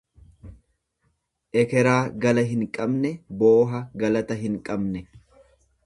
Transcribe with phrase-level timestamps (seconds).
[1.63, 3.13] Ekeraa gala hin qabne
[3.43, 5.07] booha galata hin qabne.